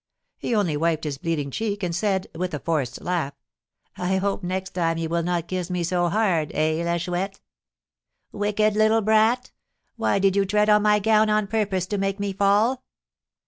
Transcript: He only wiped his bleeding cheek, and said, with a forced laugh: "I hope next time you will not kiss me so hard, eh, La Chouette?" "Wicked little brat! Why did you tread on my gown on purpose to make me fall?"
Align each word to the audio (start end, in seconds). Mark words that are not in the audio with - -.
He 0.39 0.55
only 0.55 0.75
wiped 0.75 1.03
his 1.03 1.19
bleeding 1.19 1.51
cheek, 1.51 1.83
and 1.83 1.95
said, 1.95 2.25
with 2.33 2.55
a 2.55 2.59
forced 2.59 3.01
laugh: 3.03 3.35
"I 3.95 4.15
hope 4.17 4.41
next 4.41 4.71
time 4.71 4.97
you 4.97 5.07
will 5.09 5.21
not 5.21 5.47
kiss 5.47 5.69
me 5.69 5.83
so 5.83 6.09
hard, 6.09 6.51
eh, 6.55 6.81
La 6.83 6.97
Chouette?" 6.97 7.39
"Wicked 8.31 8.73
little 8.75 9.01
brat! 9.01 9.51
Why 9.97 10.17
did 10.17 10.35
you 10.35 10.43
tread 10.43 10.69
on 10.69 10.81
my 10.81 10.97
gown 10.97 11.29
on 11.29 11.45
purpose 11.45 11.85
to 11.85 11.99
make 11.99 12.19
me 12.19 12.33
fall?" 12.33 12.83